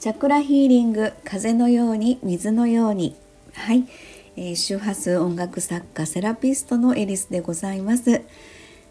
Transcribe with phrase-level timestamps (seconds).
[0.00, 3.14] チャクラヒーリング風のように水のように。
[3.52, 3.86] はい、
[4.34, 8.22] えー、周波数音楽作家セラピストのエリスでございます。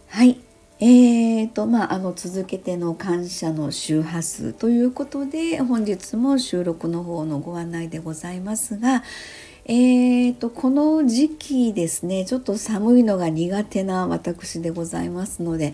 [0.10, 0.40] はい。
[0.80, 9.04] えーとまあ、あの続けての感謝の周波数ということで本日も収録の方のご案内でございますが、
[9.66, 15.74] えーとこの時期ですねちょっと寒いのが苦手な私でございますので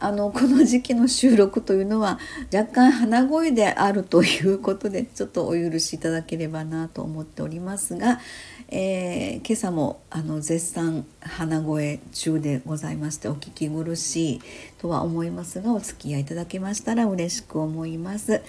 [0.00, 2.20] あのこの時期の収録というのは
[2.54, 8.20] 若干鼻声であるということでちょっとお許しいただければなと思っておりますが、
[8.68, 14.40] えー、今朝もあの絶賛鼻声中でございましてお聞き苦しい
[14.78, 18.42] とは思いますがお付き合いいただけましたら嬉しく思います。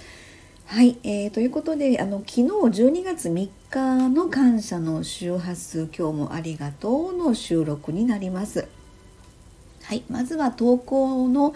[0.68, 8.68] はい、えー、ということであの昨日12月3日の感謝の周波数今日もありがとうの収録になります。
[9.90, 11.56] はい、まずは投稿の、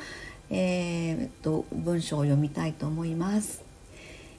[0.50, 3.62] えー、と文章を読みたいと思います、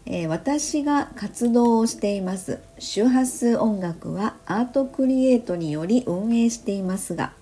[0.05, 2.59] えー、私が活動をしています。
[2.81, 7.35] 周波数音楽はアートクリエイトにより運営していますが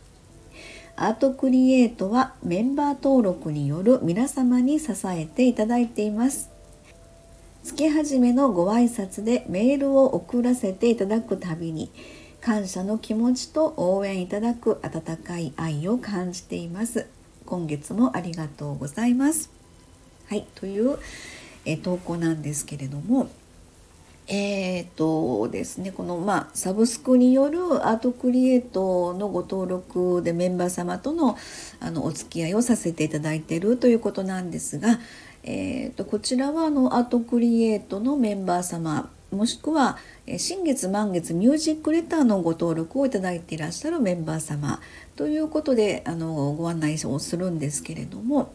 [0.95, 6.51] アートクリエイトはメンバー登録による皆様に支えていただいています。
[7.65, 11.91] 月始めのご挨拶でメールを送らせていただくたびに
[12.43, 17.07] 感謝の気持ちと応援いただく温かい愛を感じています。
[17.47, 19.49] 今月もありがとうございます。
[20.29, 20.99] はいという
[21.65, 23.31] え投稿なんですけれども
[24.27, 31.37] えーとですね、この、まあ、サブスクによるアートクリエイトのご登録でメンバー様との
[31.81, 34.99] あのお付き合いをさせていただいているということなんですが、
[35.43, 39.97] えーと、こちらはあのアートクリエイトのメンバー様もしくは
[40.37, 44.81] 新月満月ミュージックレターのご登録をいただいていらっしゃるメンバー様
[45.17, 48.55] ということであのご案内をするんですけれども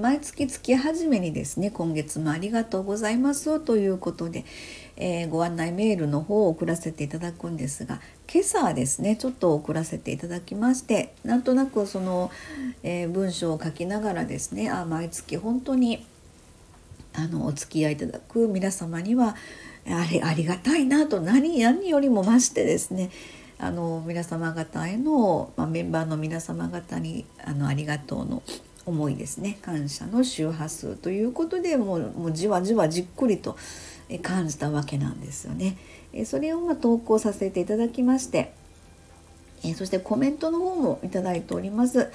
[0.00, 4.46] 毎月月初めにですね今月もありがとうございますということで、
[4.96, 8.00] えー、ご案内メールの方を送らせていただくんですが
[8.32, 12.30] 今朝はですねちょっと送らせていただきましてなんとなくその、
[12.82, 16.06] えー、文章を書きながらですねあ毎月本当に
[17.12, 19.36] あのお付き合いいただく皆様には
[19.86, 23.10] あれありがたいなと何何よりも増してですね
[23.58, 28.42] あの皆様方への、まあ、メンバーの皆様方にあのありがとうの
[28.86, 33.56] 思いですね感謝の周波数ということでもうもうじわじわじっくりと
[34.22, 35.78] 感じたわけなんですよね。
[36.26, 38.52] それをま投稿させていただきまして
[39.76, 42.10] そしてコメントの方もいただいております。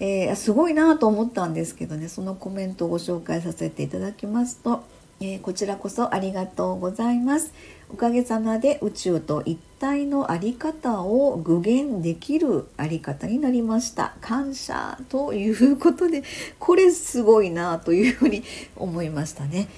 [0.00, 4.82] えー、すごいなと思ったんですけどねそのコメントをご紹介させていただきますと
[5.22, 7.52] えー、こちらこそありがとうございます
[7.90, 16.22] おかげさまで宇宙と一体のあり方を具現できるあり方になりました感謝ということで
[16.58, 18.44] これすごいなというふうに
[18.76, 19.68] 思いましたね。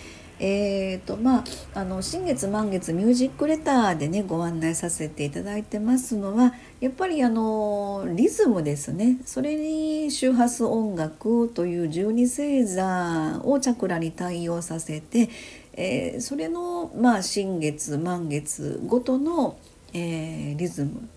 [0.44, 1.44] えーとまあ、
[1.74, 9.20] あの新月満月ミュージックレターでねご案内させていただいてますのはやっぱりあのリズムですね。
[9.24, 15.30] それに周波数音楽という十二星座をチャクラに対応させて、
[15.74, 19.56] えー、それの、まあ、新月満月ごとの、
[19.92, 21.08] えー、リズム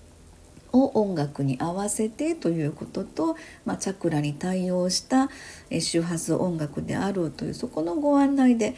[0.71, 5.29] を音楽に合わせてということと、まあ、チャクラに対応した
[5.79, 8.75] 周波数音楽であるというそこのご案内で、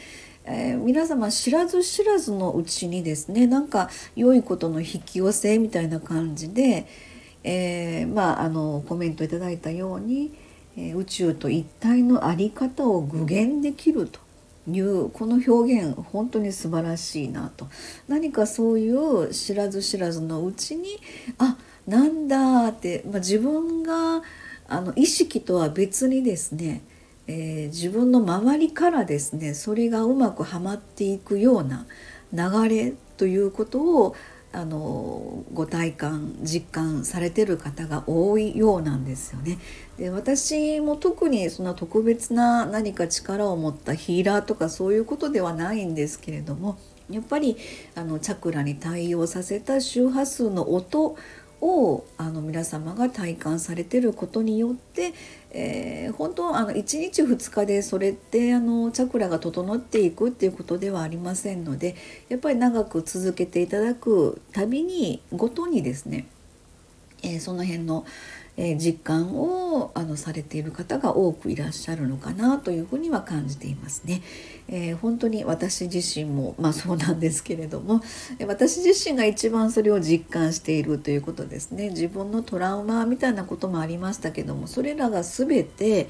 [0.50, 6.86] えー、皆様知らず知らずのうちにですねなんか良いことの引き寄せみたいな感じで、
[7.44, 10.32] えー、まああのコメントいただいたように、
[10.76, 14.20] えー、宇宙と一体の在り方を具現できると。
[14.70, 17.68] いうこの表現本当に素晴らしいなと
[18.06, 21.00] 何かそういう知らず知らずのうちに
[21.38, 24.22] あなんだって、まあ、自分が
[24.68, 26.82] あの意識とは別にですね
[27.28, 31.86] えー、自分の周りからですねそれがうまくはまっていくような
[32.32, 34.16] 流れということを
[34.50, 39.58] あのご体感実感されてる方が多いようなんですよね。
[39.98, 46.78] で私も特にそんな特別な何か力を持ったヒーラーとかそういうことではないんですけれども
[47.10, 47.58] やっぱり
[47.94, 51.16] あのチャクラに対応させた周波数の音
[51.60, 55.12] をあの皆様が体感されてることによって、
[55.50, 61.96] えー、本当あの1日2日でそれってあのチャクラが整っていくっていうことではありませんので
[62.28, 66.26] やっぱり長く続けていただくたびにごとにですね、
[67.22, 68.04] えー、その辺の、
[68.60, 74.20] え実感をあのされている方が多くいらっしゃるのかなというふうには感じていますね。
[74.66, 78.02] えー、本当に私自身も、まあ、そうなんですけれども
[78.48, 81.90] 私自身が一番それを実感しているということですね。
[81.90, 86.08] 自分のトラウマみたいなこともありましたけどもそれらが全て、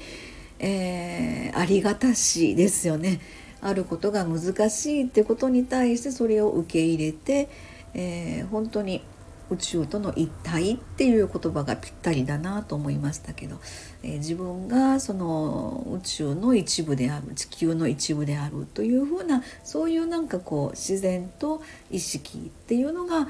[0.57, 3.21] え、ありがたしですよね。
[3.61, 7.49] あることが難しいってことに対してそれを受け入れて、
[7.93, 9.03] えー、本当に
[9.51, 13.59] 宇宙との一体っていう言葉がぴったりだなと思いましたけど、
[14.03, 23.27] えー、自分がその宇宙の一部である地球の一部であるというふうなそういうなんかこう自然と意識っていうのが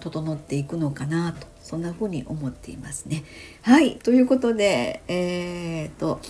[0.00, 3.24] 整っていくのかなとそんなふうに思っていますね。
[3.62, 6.20] はいということでえー、っと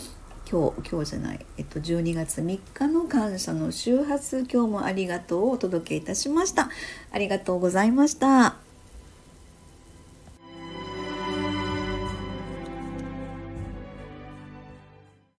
[0.50, 6.70] 今日今日じゃない、えっと、12月3日の感謝の周波数今日もありがとうをお届けいたしました。
[7.10, 8.65] ありがとうございました。